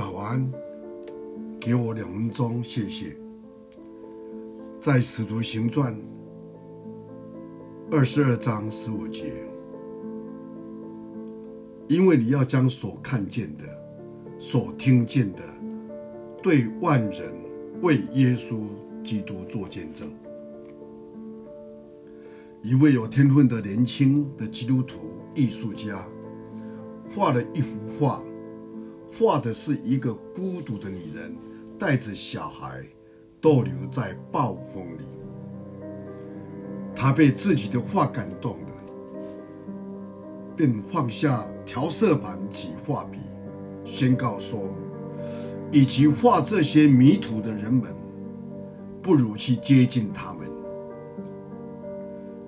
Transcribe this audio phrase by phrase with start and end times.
[0.00, 0.50] 早安，
[1.60, 3.14] 给我两分钟，谢谢。
[4.78, 5.94] 在《使徒行传》
[7.90, 9.30] 二十二章十五节，
[11.86, 13.64] 因为你要将所看见的、
[14.38, 15.42] 所听见的，
[16.42, 17.30] 对万人
[17.82, 18.60] 为耶稣
[19.04, 20.10] 基督做见证。
[22.62, 26.02] 一位有天分的年轻的基督徒艺术家
[27.14, 28.22] 画了一幅画，
[29.12, 31.34] 画的是一个孤独的女人
[31.78, 32.84] 带着小孩
[33.40, 35.04] 逗留在暴风里。
[36.94, 38.66] 他被自己的画感动了，
[40.56, 43.18] 便放下调色板及画笔，
[43.84, 44.68] 宣告说
[45.72, 47.94] ：“与其画这些迷途的人们，
[49.00, 50.46] 不如去接近他们。”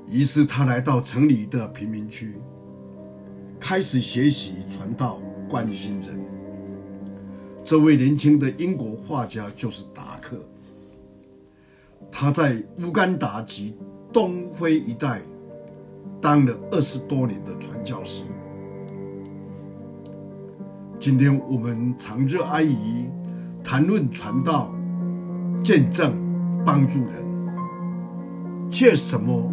[0.06, 2.36] 于是他来到城里的贫民区，
[3.58, 6.31] 开始学习传道、关心人。
[7.64, 10.36] 这位年轻的英国画家就是达克。
[12.10, 13.74] 他在乌干达及
[14.12, 15.22] 东非一带
[16.20, 18.24] 当了二十多年的传教士。
[20.98, 23.08] 今天我们常热阿姨
[23.64, 24.74] 谈论传道、
[25.64, 26.14] 见证、
[26.64, 29.50] 帮助人，却什么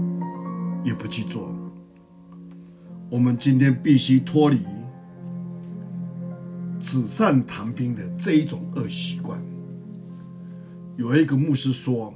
[0.83, 1.49] 也不去做。
[3.09, 4.59] 我们今天必须脱离
[6.79, 9.39] 纸上谈兵的这一种恶习惯。
[10.95, 12.13] 有一个牧师说，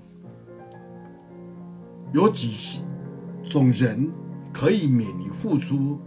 [2.14, 2.80] 有几
[3.45, 4.09] 种人
[4.52, 6.00] 可以免于付出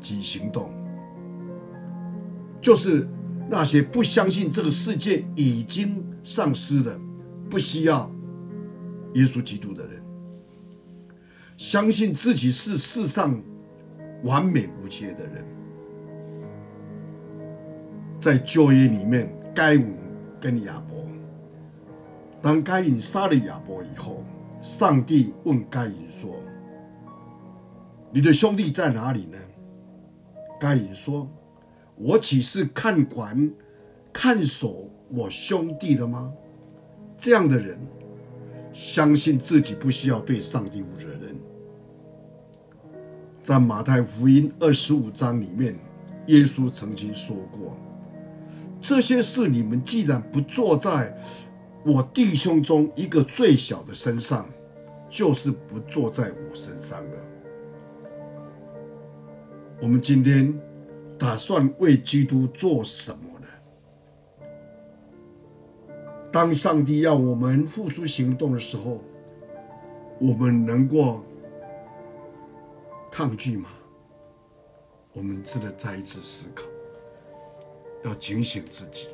[0.00, 0.70] 及行动，
[2.60, 3.08] 就是
[3.50, 6.98] 那些不相信这个世界已经丧失了，
[7.48, 8.10] 不需要
[9.14, 10.02] 耶稣基督的人。
[11.56, 13.40] 相信自己是世上
[14.24, 15.44] 完美无缺的人，
[18.24, 19.94] 在旧约里面，该隐
[20.40, 21.06] 跟亚伯，
[22.40, 24.24] 当该隐杀了亚伯以后，
[24.62, 26.34] 上帝问该隐说
[28.10, 29.36] ：“你的兄弟在哪里呢？”
[30.58, 31.28] 该隐说
[31.96, 33.52] ：“我岂是看管、
[34.10, 36.32] 看守我兄弟的吗？”
[37.18, 37.78] 这样的人，
[38.72, 41.36] 相信自己不需要对上帝负责任。
[43.42, 45.76] 在马太福音二十五章里面，
[46.28, 47.76] 耶稣曾经说过
[48.86, 51.18] ：“这些事你们既然不做在
[51.86, 54.46] 我弟兄中一个最小的身上，
[55.08, 57.16] 就是不做在我身上了。”
[59.80, 60.52] 我们今天
[61.18, 63.46] 打算为基督做什么呢？
[66.30, 69.00] 当上帝要我们付出行动的时候，
[70.20, 71.24] 我们能够。
[73.10, 73.70] 抗拒吗？
[75.14, 76.66] 我们值得再一次思考，
[78.04, 79.08] 要警醒自己。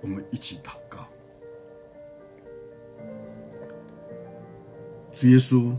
[0.00, 1.06] 我们一起祷告。
[5.12, 5.74] 主耶稣，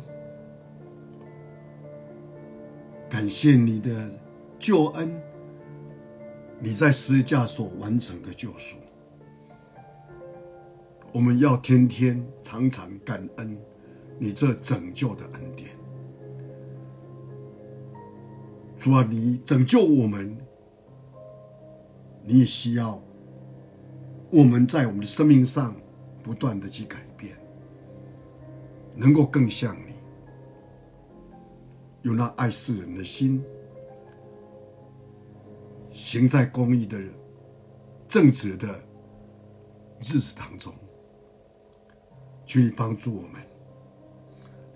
[3.09, 4.09] 感谢你的
[4.59, 5.21] 救恩，
[6.59, 8.77] 你在十字架所完成的救赎。
[11.11, 13.57] 我们要天天常常感恩
[14.17, 15.71] 你这拯救的恩典。
[18.77, 20.37] 主啊，你拯救我们，
[22.23, 23.01] 你也需要
[24.29, 25.75] 我们在我们的生命上
[26.23, 27.35] 不断的去改变，
[28.95, 29.93] 能够更像你，
[32.03, 33.43] 有那爱世人的心，
[35.89, 37.11] 行在公义的人
[38.07, 38.67] 正直的
[39.99, 40.73] 日子当中，
[42.45, 43.41] 求你帮助我们，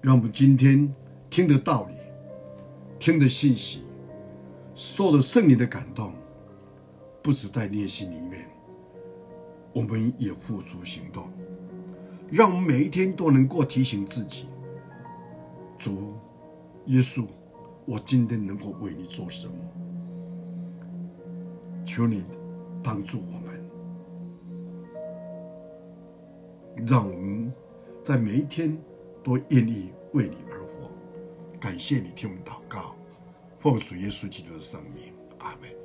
[0.02, 0.94] 让我们今天
[1.30, 1.96] 听的道理，
[3.00, 3.84] 听的信息。
[4.74, 6.12] 受了圣灵的感动，
[7.25, 8.47] 不止在练习里面，
[9.74, 11.28] 我们也付诸行动，
[12.31, 14.47] 让我们每一天都能够提醒自己：
[15.75, 16.14] 主
[16.85, 17.25] 耶稣，
[17.85, 19.55] 我今天能够为你做什么？
[21.84, 22.23] 求你
[22.84, 23.70] 帮助我们，
[26.85, 27.52] 让我们
[28.03, 28.78] 在每一天
[29.23, 30.91] 都愿意为你而活。
[31.59, 32.96] 感谢你听我们祷告。
[33.58, 35.84] 奉主耶稣基督的圣名，阿门。